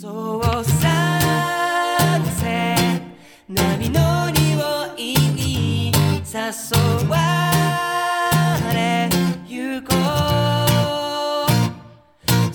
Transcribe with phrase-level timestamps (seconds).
[0.00, 2.76] そうさせ
[3.48, 5.92] 波の匂いに
[6.24, 7.16] 誘わ
[8.72, 9.08] れ
[9.48, 9.96] ゆこ
[12.52, 12.54] う。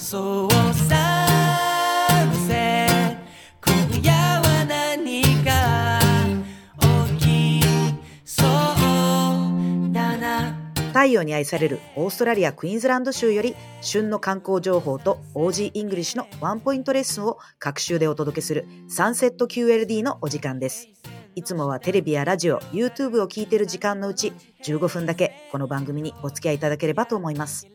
[11.04, 20.88] 太陽に愛されるオーストラリア・クイーンズランド州より旬の観光情報と OG イングリッシュのワンポイントレッスンを隔週でお届けするサンセット QLD のお時間です。
[21.36, 24.32] いつもはテレビやラジオ、YouTube を聞いている時間のうち
[24.64, 27.68] 15分だけこの番組にお付き合いいただければと思います。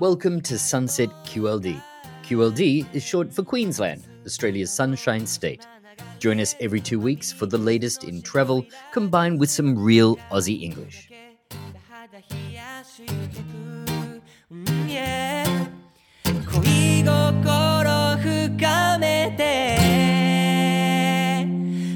[0.00, 1.78] Welcome to Sunset QLD.
[2.22, 5.60] QLD is short for Queensland, Australia's sunshine state.
[6.20, 8.64] Join us every two weeks for the latest in travel
[8.94, 11.10] combined with some real Aussie English.
[12.84, 13.14] してく、
[14.50, 15.44] うん yeah
[16.24, 19.76] 恋心深めて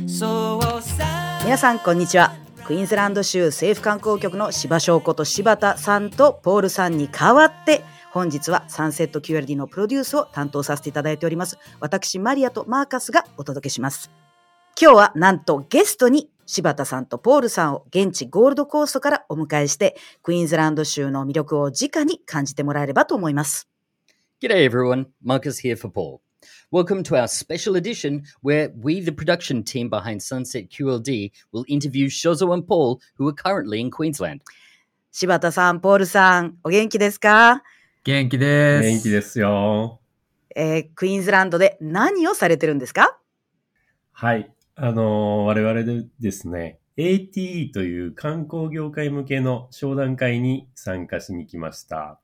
[0.08, 2.34] そうさ皆さんこんにちは。
[2.64, 7.82] クイーンズランド州政府観光局の柴翔子と柴田さんとポールさんに代わって
[8.12, 11.58] 本日はサンセット QLD のプロデュースを担当させていただいております。
[11.80, 14.10] 私マリアとマーカスがお届けします。
[14.80, 23.68] 今日はなんとゲストに柴田さんとポールさんを現地ゴールドコーストからお迎えしてクイーンズランド州の魅力を直に感じてもらえればと思います
[24.42, 26.20] G'day everyone, Marcus here for Paul.
[26.72, 32.08] Welcome to our special edition where we, the production team behind Sunset QLD, will interview
[32.08, 34.40] Shozo and Paul, who are currently in Queensland.
[35.12, 37.62] 柴田さんポールさんお元気ですか、
[38.02, 38.88] 元気です。
[38.88, 40.00] 元気ですよ。
[40.56, 43.18] えークイーンズランドで何をされてるんですか
[44.12, 44.50] はい。
[44.82, 52.18] あの我々でですね、ATE という観光業界向けの商談会に参加しに来ました。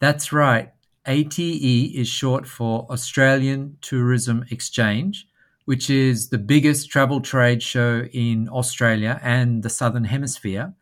[0.00, 0.70] That's right.
[1.04, 5.26] ATE is short for Australian Tourism Exchange,
[5.66, 10.72] which is the biggest travel trade show in Australia and the Southern Hemisphere.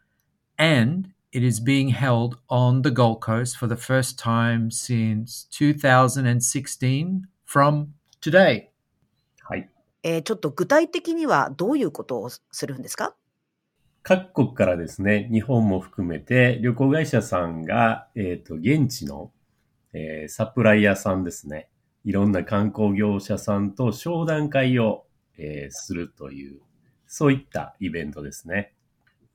[0.59, 7.27] And it is being held on the Gold Coast for the first time since 2016
[7.45, 8.70] from today.
[10.03, 10.15] はい。
[10.15, 13.15] えーちょっと具体的にはどういうことをするんですか？
[14.03, 19.31] 各国からですね、日本も含めて旅行会社さんが、えっ、と、現地の、
[19.93, 21.69] えーサプライヤーさんですね、
[22.05, 25.05] いろんな観光業者さんと商談会を、
[25.37, 26.61] えーするという、
[27.07, 28.73] そういったイベントですね。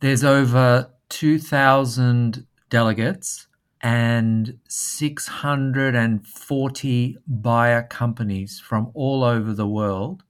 [0.01, 3.47] There's over 2,000 delegates
[3.81, 10.23] and 640 buyer companies from all over the world,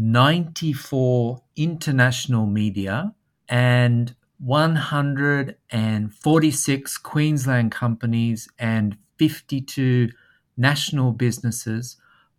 [0.00, 3.14] 94 international media,
[3.48, 10.10] and 146 Queensland companies and 52
[10.56, 11.96] national businesses,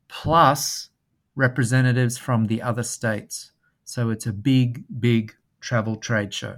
[0.08, 0.90] plus
[1.36, 3.52] representatives from the other states.
[3.84, 6.58] So it's a big, big travel trade show.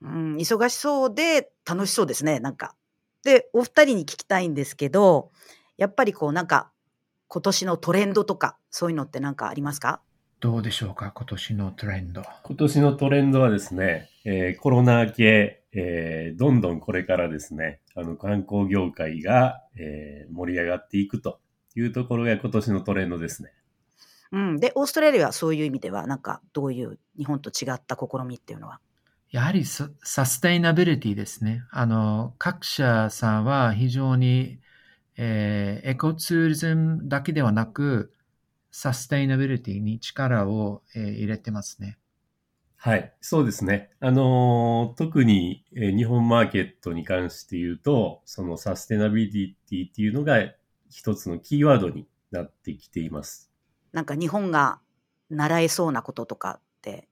[0.00, 2.76] うん、忙しそうで楽しそうですね、なんか。
[3.24, 5.32] で、お二人に聞きたいんですけど、
[5.76, 6.70] やっぱりこうなんか、
[7.26, 10.00] 今年のトレンドとか、そういうのってなんかありますか
[10.43, 11.13] どうでしょうか？
[11.15, 12.21] 今年のトレンド。
[12.43, 21.39] 今年のトレンドはですね、えーコロナ明け、えーどんどんこれからですね、あの観光業界が、えー盛り上がっていくと
[21.77, 23.53] いうところが今年のトレンドですね。
[24.33, 24.59] うん。
[24.59, 28.81] で、オーストラリアはそういう意味では、なんか、どういう日本と違った試みっていうのは？
[29.31, 31.63] やはりササステイナビリティですね。
[31.71, 34.59] あの、各社さんは非常に、
[35.15, 38.11] えーエコツーリズムだけではなく、
[38.75, 41.99] サステイナビリティに力を、えー入れてますね。
[42.75, 43.91] はい、そうですね。
[43.99, 50.39] あのー特に、えー日本マーケットに関して言うと、そのサステナビリティっていうのが
[50.89, 53.51] 一つのキーワードになってきています。
[53.91, 54.79] なんか日本が
[55.29, 57.07] 習えそうなこととかって、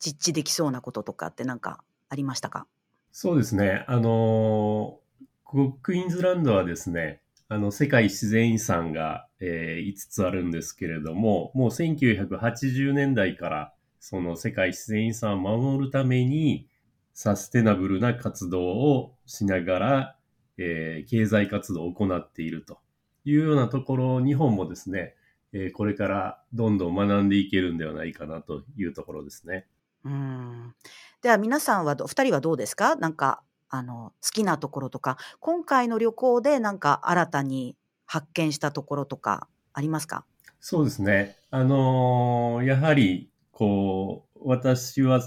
[0.00, 2.66] 実地できそうなこととかってなんかありましたか？
[3.12, 3.84] そうですね。
[3.86, 4.98] あの
[5.44, 16.68] クイーンズランドはですね、あの、世界自然遺産が、えー5つあるんですけれども、もう1980年代から、その世界自然遺産を守るために、
[17.14, 20.16] サステナブルな活動をしながら、
[20.56, 22.78] えー経済活動を行っていると
[23.24, 25.14] いうようなところ日本もですね、
[25.52, 29.66] えーこれからどんどん学んでいけるんではないかなというところですね。
[30.04, 30.74] うん。
[31.22, 32.96] では皆さんはど、二人はどうですか？
[32.96, 37.76] なんか、あの、好きなところとか、今回の旅行でなんか新たに
[38.08, 40.24] 発見したところとかありますか？
[40.60, 41.36] そうですね。
[41.50, 45.20] あのーやはり、こう、私は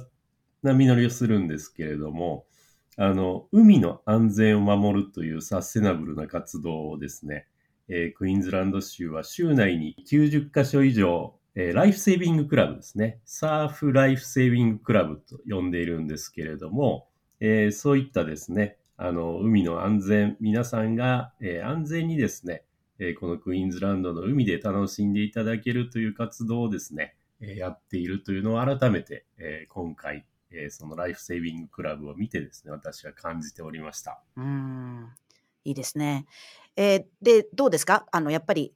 [0.63, 2.45] 波乗りをするんですけれども、
[2.98, 7.48] あの、海の安全を守るというサステナブルな活動をですね、
[7.88, 13.19] えークイーンズランド州は州内に90カ所以上、えーライフセービングクラブですね。
[13.25, 17.07] サーフライフセービングクラブと呼んでいるんですけれども、
[17.39, 22.63] えーそういったですね、あの、海の安全、皆さんが、え安全にですね、
[23.03, 34.21] えこのクイーンズランドの海で楽しんでいただけるという活動をですね、えやっているというのを改めて、え今回、えそのライフセービングクラブを見てですね、私は感じておりました。
[34.38, 35.09] うん、
[35.65, 36.27] いいですね。
[36.75, 38.06] えーで、どうですか？
[38.12, 38.71] あの、やっぱり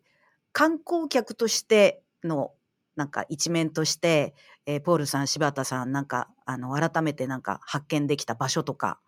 [0.51, 2.51] 観光客としての、
[2.95, 4.33] なんか一面として、
[4.66, 9.00] えーポールさん、柴田さん、なんか、あの、改めてなんか発見できた場所とか、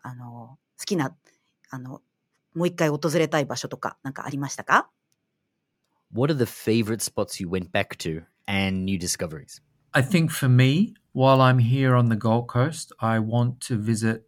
[0.00, 1.16] あの、好きな、
[1.70, 2.02] あの、
[2.53, 4.89] もう一回訪れたい場所とか、なんかありましたか
[6.13, 9.61] What are the favorite spots you went back to and new discoveries?
[9.91, 14.23] I think for me, while I'm here on the Gold Coast, I want to visit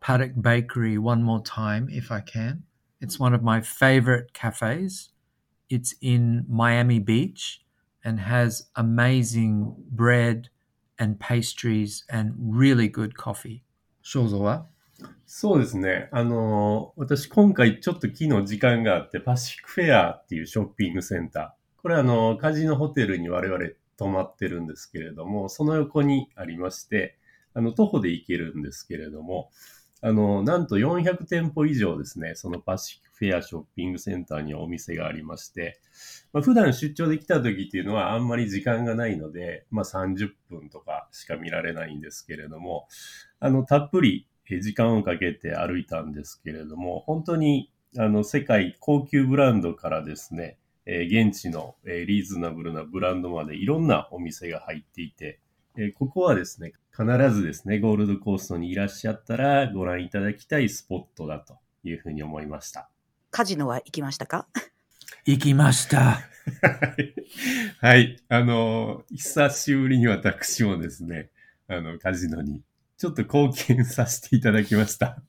[0.00, 2.64] Paddock Bakery one more time if I can.
[3.00, 5.10] It's one of my favorite cafes.
[5.68, 7.60] It's in Miami Beach
[8.04, 10.48] and has amazing bread
[10.98, 13.62] and pastries and really good coffee.
[14.02, 14.66] 肖像は
[15.25, 16.09] そうですね。
[16.11, 21.81] あの、私今回ちょっと昨日時間があって、パシフィックフェアっていうショッピングセンター。
[21.81, 27.17] これあの、カジノホテルに我々泊まってるんですけれども、その横にありまして、
[27.53, 29.51] あの、徒歩で行けるんですけれども、
[30.01, 35.79] あの、なんと400店舗以上ですね、そのパシフィックフェアショッピングセンターにはお店がありまして、
[36.33, 42.87] まあ、普段出張で来た時っていうのはあんまり時間がないので、まあ30分とかしか見られないんですけれども、
[43.39, 55.39] あの、たっぷり時間をかけて歩いたんですけれども、本当にあの世界高級ブランドからですね、えー現地の、えーリーズナブルなブランドまでいろんなお店が入っていて、
[55.77, 62.89] えーここはですね、必ずですね、ゴールドコーストにいらっしゃったらご覧いただきたいスポットだというふうに思いました。
[63.29, 64.47] カジノは行きましたか？
[65.25, 66.19] 行きました。
[67.79, 68.17] はい。
[68.27, 71.29] あの、久しぶりに私もですね、
[71.67, 72.61] あの、カジノに
[73.01, 75.23] ちょっと貢献させていただきました。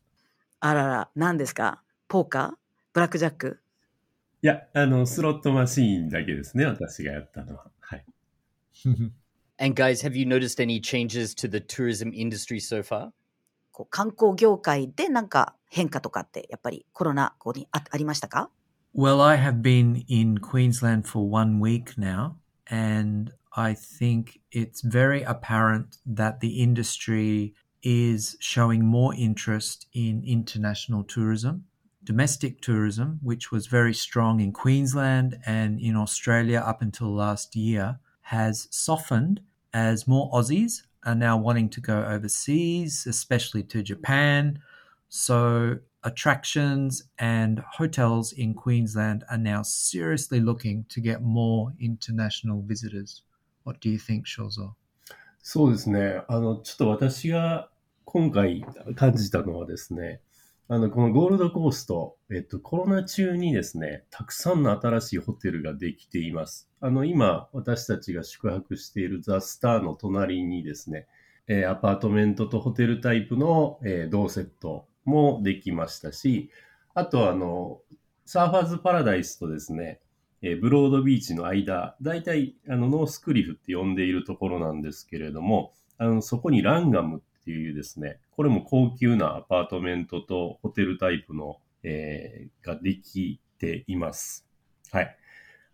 [0.60, 2.50] あらら、何ですかポーカー
[2.92, 3.60] ブラックジャック
[4.42, 7.70] いや、あの、スロットマシーンだけですね、私がやったのは。
[7.80, 8.04] はい。
[9.56, 13.12] And guys, have you noticed any changes to the tourism industry so far?
[13.70, 18.50] こう観光業界でなんか変化とかってやっぱりコロナ後にあありましたか
[18.94, 22.34] Well, I have been in Queensland for one week now,
[22.70, 31.04] and I think it's very apparent that the industry is showing more interest in international
[31.04, 31.65] tourism.
[32.04, 38.00] Domestic tourism, which was very strong in Queensland and in Australia up until last year,
[38.21, 39.42] has softened
[39.74, 44.59] as more Aussies are now wanting to go overseas, especially to Japan.
[45.09, 53.21] So attractions and hotels in Queensland are now seriously looking to get more international visitors.
[53.63, 54.75] What do you think, Shozo?
[55.50, 56.24] そうですね。
[56.27, 57.69] あの、ちょっと私が
[58.04, 58.64] 今回
[58.94, 60.20] 感じたのはですね、
[60.69, 66.70] あの、このゴールドコースト、えっと、コロナ中にですね、たくさんの新しいホテルができています。
[66.81, 71.06] あの、今、私たちが宿泊しているザ・スターの隣にですね、
[71.49, 76.50] えーアパートメントとホテルタイプの、えー同セットもできましたし、
[76.94, 77.81] あとあの、
[78.25, 80.00] サーファーズパラダイスとですね、
[80.40, 94.46] えーブロードビーチの間、だいたいあのノースクリフって呼んでいるところなんですけれども、あのそこにランガムっていうですね、これも高級なアパートメントとホテルタイプの、えーができています。
[94.93, 95.17] はい。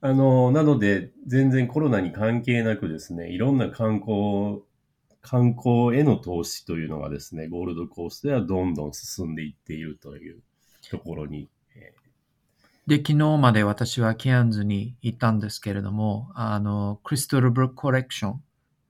[0.00, 4.62] あの、なので、全然コロナに関係なくですね、いろんな観光、
[5.20, 10.40] 観光への投資というのがですね、ゴールドコースではどんどん進んでいっているという
[10.90, 11.48] ところに、
[12.88, 18.42] で、昨日まで私はケアンズに行ったんですけれども、あの、クリストルブルックコレクション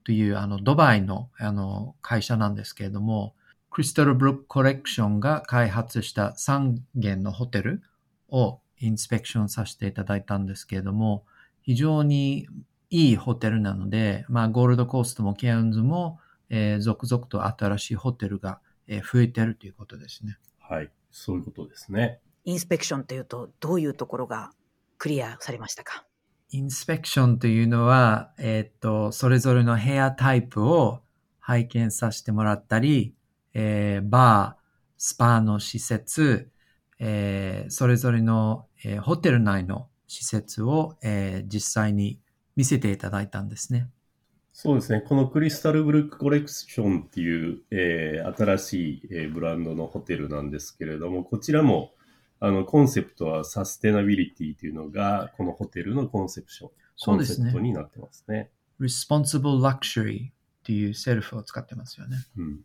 [0.09, 3.35] というあのドバイのあの会社なんですけれども、
[3.69, 7.83] クリストルブルックコレクションが開発した3軒のホテル
[8.27, 11.25] をインスペクションさせていただいたんですけれども、
[11.61, 12.47] 非常に
[12.89, 16.17] いいホテルなので、まあ、ゴールドコーストもケアンズも、
[16.49, 20.39] えー続々と新しいホテルが、えー増えてるということですね。
[20.67, 22.19] ーはい、そういうことですね。
[22.45, 24.53] インスペクションというとどういうところが
[24.97, 26.08] クリアされましたか？
[26.51, 31.01] インスペクションというのは、えーと、それぞれの部屋タイプを
[31.39, 33.13] 拝見させてもらったり、
[33.53, 34.63] えーバー、
[34.97, 36.49] スパの施設、
[36.99, 42.19] えーそれぞれの、えーホテル内の施設を、えー実際に
[42.55, 43.89] 見せていただいたんですね。
[44.51, 45.01] そうですね。
[45.01, 51.93] このクリスタルブルックコレクションっていう、えー新しい、えーブランドのホテルなんですけれども、こちらも、
[52.39, 56.69] あの、コンセプトはサステナビリティというのが、このホテルのコンセプション、
[57.05, 58.49] コンセプトになってますね。
[58.79, 60.31] responsible luxury っ
[60.63, 62.17] ていうセルフを使ってますよね。
[62.37, 62.59] うん。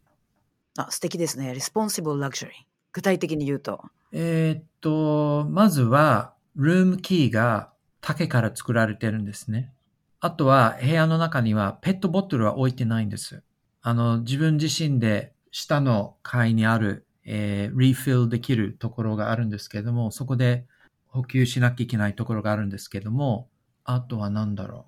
[0.76, 1.52] あ、素敵ですね。
[1.52, 2.50] responsible luxury。
[2.92, 3.82] 具体的に言うと。
[4.12, 9.72] えーっと、まずは、ルームキーが竹から作られてるんですね。
[10.20, 13.42] あとは、部屋の中にはペットボトルは置いてないんです。
[13.82, 20.66] あの、自分自身で下の階にある、えーリフィルできるところがあるんですけれども、そこで
[21.06, 23.48] 補給しなきゃいけないところがあるんですけども、
[23.84, 24.86] あとは何だろ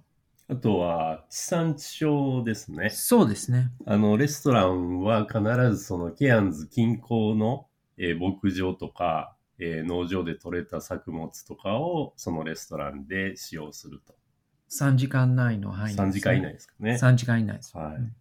[0.49, 2.90] あとは、地産地消ですねう。。
[2.90, 3.71] そうですね。
[3.85, 5.40] あの、レストランは必
[5.76, 7.66] ずそのケアンズ近郊の、
[7.99, 14.14] えー牧場とか、えー農場で採れた作物とかをそのレストランで使用すると。
[14.69, 16.99] 3時間以内の範囲ですね、3時間以内ですかね。
[16.99, 17.76] 3時間以内です。
[17.76, 18.16] はいうん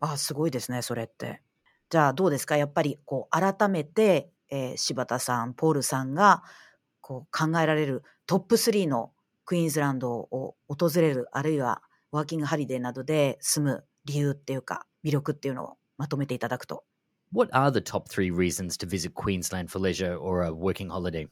[0.00, 1.42] あ、すごいですね、それって。
[1.90, 2.56] じゃあどうですか？
[2.56, 6.42] やっぱりこう改めて、えー柴田さん、ポールさんが
[7.00, 9.12] こう考えられるトップ3の
[9.44, 16.84] クイーンズランドを訪れる、あるいはワーキングハリデーなどで住む理由っていうか魅力っていうのをまとめていただくと。
[17.32, 21.28] What are the top three reasons to visit Queensland for leisure or a working holiday?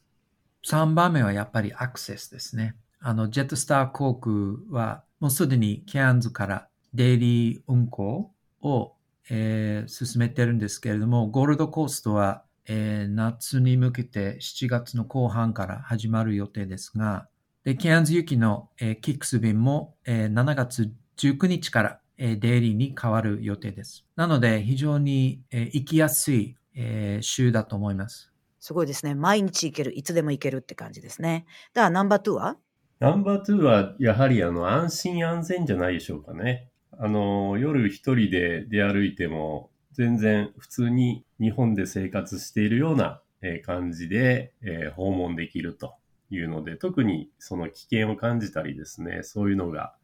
[0.66, 2.74] 3番目はやっぱりアクセスですね。
[3.00, 4.34] あの、ジェットスター航空
[4.70, 8.95] はもうすでにケアンズからデイリー運航を、
[9.30, 17.28] えー進めてるんですけれども、ゴールドコーストは、えー夏に向けて7月の後半から始まる予定ですが、
[17.64, 24.04] で、ケアンズ行きの、えーキックス便も、えー7月19日から、えーデイリーに変わる予定です。
[24.16, 28.32] なので、非常に、えー行きやすい、えー週だと思います。
[28.60, 29.14] すごいですね。
[29.14, 31.46] 毎日行ける、いつでも行けるって感じですね。
[31.74, 32.56] ではナンバー2は？
[32.98, 36.68] ナンバー2は、やはりあの、安心安全じゃないでしょうかね。
[36.98, 43.22] あの、夜一人で出歩いても、全然普通に日本で生活しているような
[43.64, 45.94] 感じで、え訪問できると
[46.30, 49.94] いうので、特にその危険を感じたりですね、そういうのが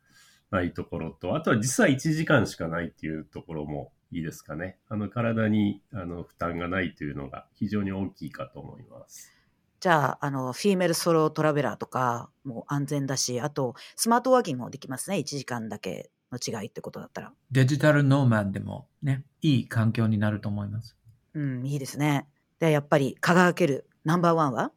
[0.51, 4.79] ないところと、あとは実は1時間しかないっていうところもいいですかね。
[4.89, 9.33] あの、体にあの負担がないというのが非常に大きいかと思います。
[9.81, 15.17] じゃあ、あの、フィーメルソロトラベラーとかも安全だし、あと、スマートワーキングもできますね。
[15.17, 17.33] 1時間だけの違いってことだったら。
[17.51, 20.97] デジタルノーマンでもね、いい環境になると思います。
[21.35, 22.27] うん、いいですね。
[22.59, 24.73] で、やっぱり輝けるナンバーワンは？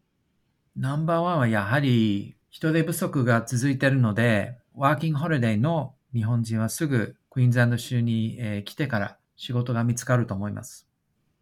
[0.76, 10.88] ナンバーワンはやはり人手不足が続いているので、ワーキングホリデーの日本人はすぐクイーンズランド州に、えー来てから仕事が見つかると思います。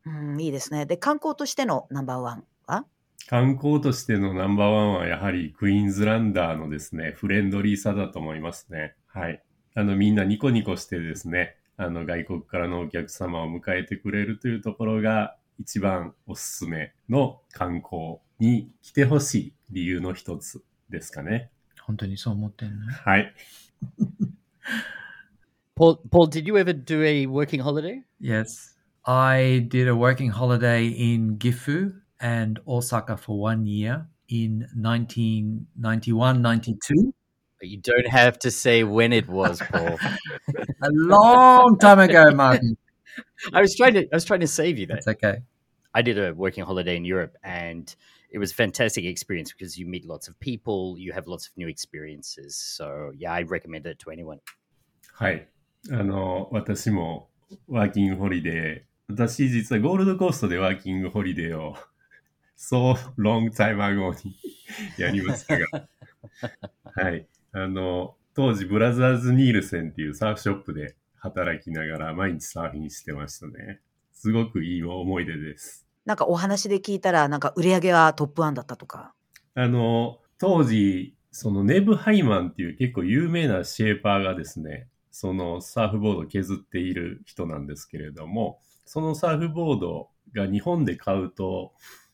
[0.06, 0.86] うん、いいですね。
[0.86, 2.86] で、観光としてのナンバーワンは？
[3.28, 8.96] 観光としてのナンバーワンはやはりクイーンズランダーのですね、フレンドリーさだと思いますね。
[9.08, 9.42] はい。
[9.76, 21.50] あのみんなニコニコしてですね、あの外国からのお客様を迎えてくれるというところが一番おすすめの観光に来てほしい理由の一つですかね。
[21.82, 23.34] 本当にそう思ってるのはい。
[25.76, 28.04] Paul, Paul, did you ever do a working holiday?
[28.22, 28.76] Yes.
[29.06, 37.14] I did a working holiday in Gifu and Osaka for one year in 1991 92.
[37.63, 39.99] But you don't have to say when it was, Paul.
[40.83, 42.77] A long time ago, Martin.
[43.53, 45.05] I was trying to I was trying to save you that.
[45.05, 45.43] That's okay.
[45.95, 47.95] I did a working holiday in Europe and
[48.31, 51.57] it was a fantastic experience because you meet lots of people, you have lots of
[51.57, 52.57] new experiences.
[52.57, 54.41] So yeah, I recommend it to anyone.
[55.15, 55.49] はい。
[55.91, 57.29] あの、私も
[57.67, 61.77] ワーキングホリデー、私実はゴールドコーストでワーキングホリデーを
[62.57, 64.37] so long time ago に
[64.99, 65.89] やりましたが、
[66.95, 67.27] はい。
[67.54, 73.80] あの、当時ブラザーズ・ニールセンっていうサーフショップで働きながら毎日サーフィンしてましたね。
[74.12, 75.86] すごくいい思い出です。
[76.06, 79.14] なんかお話で聞いたら、なんか売り上げはトップワンだったとか。
[79.54, 91.74] あの、当時、そのネブ・ハイマンっていう結構有名なシェーパーがですね、そのサーフボードを削っている人なんですけれども、そのサーフボードが日本で買うと、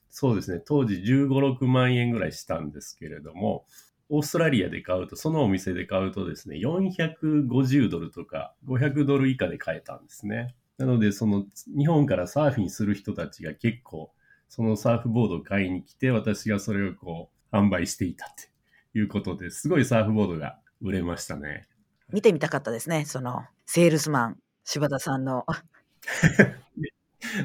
[0.10, 3.66] そうですね、当時15、6万円ぐらいしたんですけれども、
[4.10, 10.56] オーストラリアで買うと、そのお店で買うとですね、450ドルとか500ドル以下で買えたんですね。
[10.78, 11.46] なので、その
[11.78, 14.12] 日本からサーフィンする人たちが結構、
[14.48, 18.50] そのサーフボードを買いに来て、私がそれをこう、販売していたって
[18.98, 21.68] いうことですごいサーフボードが売れましたね。
[22.12, 23.06] 見てみたかったですね。
[23.06, 25.46] その、セールスマン、柴田さんの。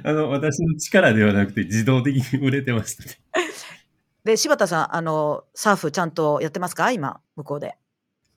[0.04, 3.10] あの、私の力ではなくて自動的に売れてましたね。
[4.24, 6.90] で、柴田さん、あの、サーフちゃんとやってますか？
[6.90, 7.76] 今、向こうで。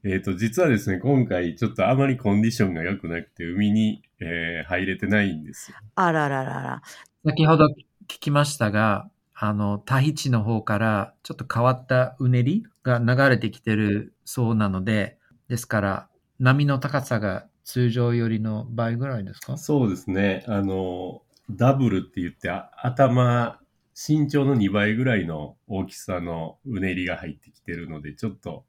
[0.03, 5.77] えっ、と、実はですね、今回ちょっとあまりコンディションが良くなくて、海に、えー入れてないんですよ。
[5.95, 6.81] あらららら。
[7.25, 7.67] 先ほど
[8.07, 15.17] 聞きましたが、あの、タヒチの方からちょっと変わったうねりが流れてきてるそうなので、
[15.47, 19.57] ですから、波の高さが通常よりの倍ぐらいですか？
[19.57, 20.43] そうですね。
[20.47, 23.59] あの、ダブルって言って、あ頭、
[23.99, 28.63] 身長の2倍ぐらいの大きさのうねりが入ってきてるので、ちょっと、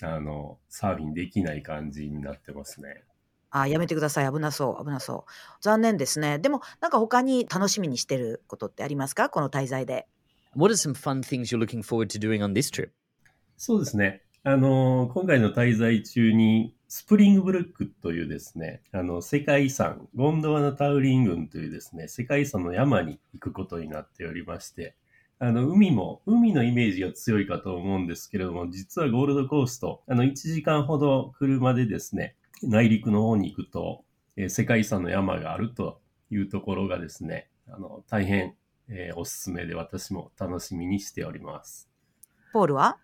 [0.00, 3.04] あの、サーフィンできない感じになってますね。
[3.50, 4.32] あ、やめてください。
[4.32, 4.82] 危なそう。
[4.82, 5.30] 危なそう。
[5.60, 6.38] 残念ですね。
[6.38, 9.28] でも、なんか他に楽しみにしてることってありますか？
[9.28, 10.08] この滞在で。
[10.56, 12.92] What are some fun things you're looking forward to doing on this trip?
[13.58, 14.22] そうですね。
[14.42, 24.94] あの、今回の滞在中に、スプリングブルックというですね、あの、世界遺産、ゴンドワナタウリン郡というですね、世界遺産の山に行くことになっておりまして、
[25.38, 34.04] あの、海も、海のイメージが強いかと思うんですけれども、実はゴールドコースト、あの、1時間ほど車でですね、内陸の方に行くと、
[34.36, 35.98] えー世界遺産の山があると
[36.30, 38.54] いうところがですね、あの、大変、
[38.88, 41.88] えーおすすめで私も楽しみにしております。
[42.52, 42.98] ポールは？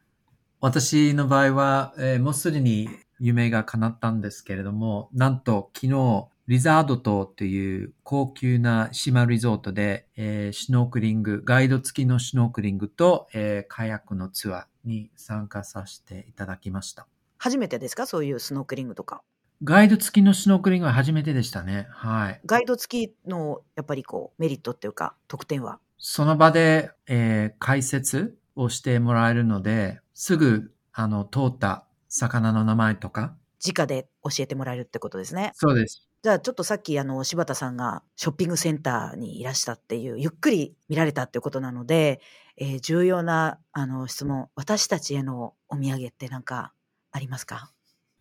[0.61, 2.91] 私の場合は、えーもうすでに
[3.21, 17.07] 夢が叶ったんですけれども、なんと昨日、リザード島という高級な島リゾートで、えーシュノークリング、ガイド付きのシュノークリングと、えーカヤックのツアーに参加させていただきました。
[17.37, 18.07] 初めてですか？
[18.07, 19.23] そういうスノークリングとか。
[19.63, 21.89] ガイド付きのシュノークリングは初めてでしたね。
[21.91, 22.41] はい。
[22.47, 25.81] ガイド付きの、やっぱりこう、メリットっていうか、特典は？
[25.99, 33.37] その場で、えー解説をしてもらえるので、すぐ、あの、通った魚の名前とか？
[33.65, 35.53] 直で教えてもらえるってことですね。
[35.55, 36.09] そうです。
[36.23, 42.21] じゃあちょっとさっきあの柴田さんがショッピングセンターにいらしたっていうゆっくり見られたっていうことなので、
[42.57, 46.73] えー重要なあの質問私たちへのお土産って何か
[47.13, 47.73] ありますか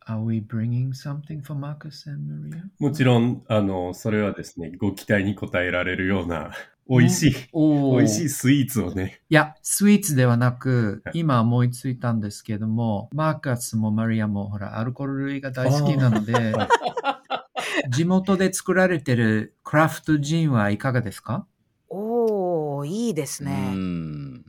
[0.08, 2.64] ？Are we bringing something for Marcus and Maria?
[2.80, 6.52] もちろん、あの、それはですね、ご期待に応えられるような、
[6.90, 16.56] 美味しい、美味しいスイーツをね、いや、スイーツではなくはい、今思いついたんですけども、マーカスもマリアもほら、アルコール類が大好きなので、
[17.90, 21.46] 地元で作られてるクラフトジンはいかがですか？
[21.90, 24.42] おおいいですね、Mm.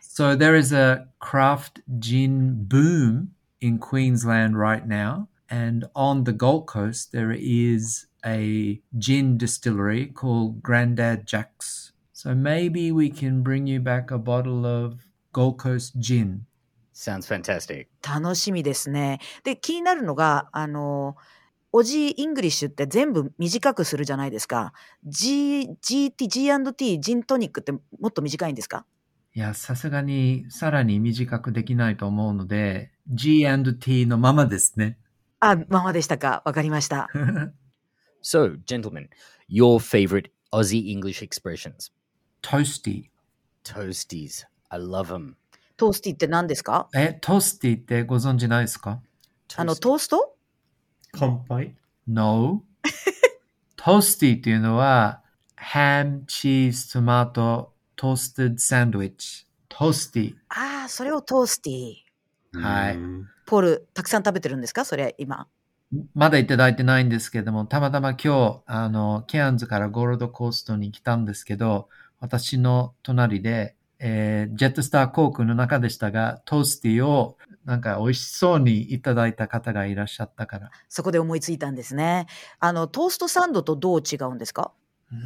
[0.00, 3.28] So there is a craft gin boom
[3.60, 5.26] in Queensland right now.
[5.50, 11.92] And on the Gold Coast, there is a gin distillery called Grandad Jack's.
[12.12, 16.46] So maybe we can bring you back a bottle of Gold Coast gin.
[16.92, 17.88] Sounds fantastic.
[18.02, 21.16] 楽しみですねで気になるのがあの
[21.72, 24.72] オジーイングリッシュって全部短くするじゃないですか
[25.04, 28.86] G GT G&T ジントニックってもっと短いんですか
[29.36, 34.96] いや、さすがにさらに短くできないと思うので、G&T のままですね。
[35.40, 37.08] あままでしたかわかりました
[38.24, 39.10] So, gentlemen,
[39.48, 41.90] your favorite Aussie English expressions?
[42.42, 43.10] Toasty。
[43.64, 44.44] Toasties.
[44.70, 45.36] I love them.
[45.76, 49.02] トースティって何ですかえ、トースティってご存知ないですか
[49.56, 50.36] あのトースト
[51.12, 52.62] 乾杯 No.
[53.76, 55.22] トースティっていうのは、
[55.56, 59.44] ham, cheese, tomato, toasted sandwich.
[59.68, 60.34] トースティ。
[60.48, 61.94] ああそれをトースティ
[62.58, 65.46] はいうんポールたくさん食べてるんですかそれ今
[66.14, 71.88] まだいただいてないんですけども、たまたま今日、あの、ケアンズからゴールドコーストに来たんですけど、
[72.20, 80.70] 私の隣で、えージェットスター航空の中でしたが、トースティをなんか美味しそうにいただいた方がいらっしゃったから。
[80.88, 82.26] そこで思いついたんですね
[82.60, 84.72] あのトーストサンドとどう違うんですか？
[85.10, 85.18] うー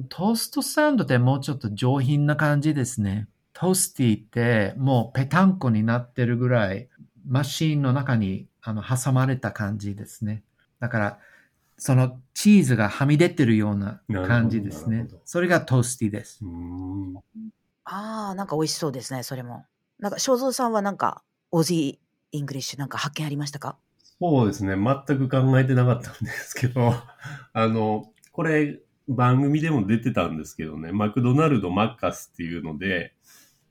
[0.00, 3.28] ん、トーストサンドってもうちょっと上品な感じですね。
[3.54, 6.88] トースティってもうペタンコになってるぐらい、
[7.26, 10.42] マシーンの中にあの挟まれた感じですね。
[10.80, 11.18] だから、
[11.76, 15.08] そのチーズがはみ出てるような感じですね。
[15.24, 16.46] それがトースティですう。
[16.48, 17.16] ん
[17.84, 19.66] ああなんか美味しそうですねそれも
[19.98, 21.98] なんか正蔵さんはなんか Aussie
[22.32, 23.76] English なんか発見ありましたか？
[24.20, 24.74] そうですね。
[24.76, 26.94] 全く考えてなかったんですけど、
[27.52, 33.14] あの、これ、番組でも出てたんですけどね、マクドナルドマッカスっていうので、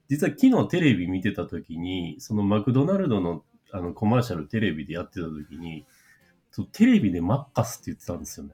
[0.10, 5.86] 実は昨日テレビ見てた時に、そのマクドナルドのあのコマーシャルテレビでやってた時に、
[6.52, 8.54] そテレビでマッカスって言ってたんですよね。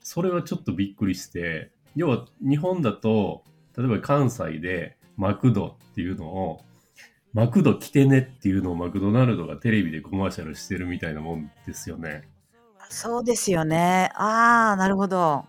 [0.00, 3.44] それはちょっとびっくりして、要は日本だと、
[3.76, 6.60] 例えば関西でマクドっていうのを、
[7.32, 12.32] マクド来てねっていうのをマクドナルドがテレビでコマーシャルしてるみたいなもんですよね。
[12.92, 15.46] そうですよねああなるほど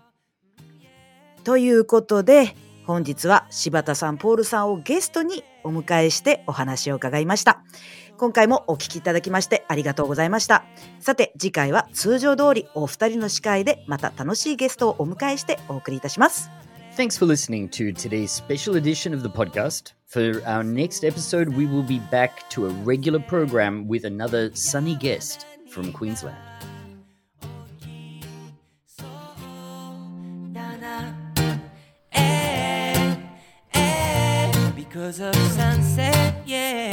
[1.43, 7.61] ということで本日は柴田さんポールさんをゲストにお迎えしてお話を伺いました
[8.17, 10.65] 今回もお聞きいただきましてありがとうございました
[10.99, 16.49] さて次回は通常通りお二人の司会でまた楽しいゲストをお迎えしてお送りいたします
[16.95, 19.93] Thanks for listening to today's special edition of the podcast.
[20.05, 24.95] For our next episode, we will be back to a regular program with another sunny
[24.95, 26.37] guest from Queensland.
[34.75, 36.92] Because of sunset, yeah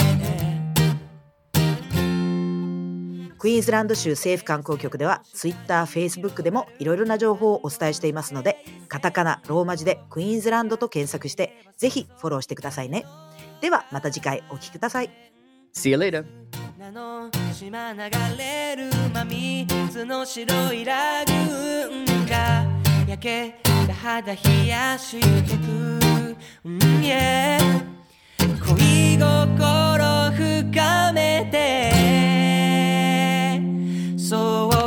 [3.41, 13.07] クイーンズランド州政府観光局では Twitter、Facebook でもいろいろな情報をお伝えしていますのでカタカナ、ローマ字でクイーンズランドと検索してぜひフォローしてくださいね。
[13.63, 15.11] ではまた次回お聞きください。
[15.75, 16.27] See you later.
[16.79, 17.99] なの島流
[18.37, 22.67] れる真水の白いラグーンが
[23.09, 23.55] 焼け
[23.87, 25.63] た肌冷やしてく、
[26.65, 27.59] うん yeah
[28.39, 31.90] 恋心深めて
[34.31, 34.80] そ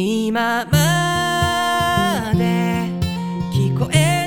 [0.00, 2.86] 今まで
[3.52, 4.17] 聞こえ